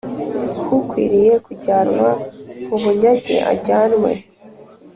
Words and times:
H 0.65 0.67
ukwiriye 0.77 1.33
kujyanwa 1.45 2.11
mu 2.69 2.77
bunyage 2.83 3.35
ajyanwe 3.51 4.11